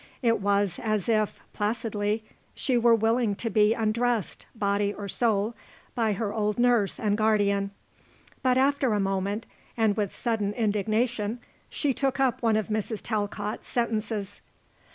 [0.23, 2.23] It was as if, placidly,
[2.55, 5.53] she were willing to be undressed, body or soul,
[5.93, 7.69] by her old nurse and guardian.
[8.41, 9.45] But after a moment,
[9.77, 11.37] and with sudden indignation,
[11.69, 13.01] she took up one of Mrs.
[13.03, 14.41] Talcott's sentences.